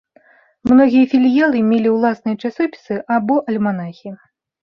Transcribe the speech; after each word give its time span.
Многія 0.69 1.09
філіялы 1.11 1.59
мелі 1.71 1.89
ўласныя 1.97 2.35
часопісы 2.49 2.95
або 3.17 3.35
альманахі. 3.53 4.09